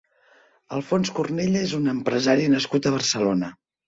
Alfons 0.77 1.11
Cornella 1.19 1.61
és 1.65 1.75
un 1.79 1.91
empresari 1.91 2.47
nascut 2.55 2.89
a 2.89 2.93
Barcelona. 2.97 3.51